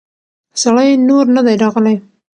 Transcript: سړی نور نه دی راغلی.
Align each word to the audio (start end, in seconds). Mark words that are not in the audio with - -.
سړی 0.61 0.89
نور 1.07 1.25
نه 1.35 1.41
دی 1.45 1.55
راغلی. 1.63 1.95